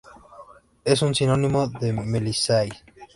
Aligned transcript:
Es 0.83 1.03
un 1.03 1.13
sinónimo 1.13 1.67
de 1.67 1.93
"Meliaceae" 1.93 2.71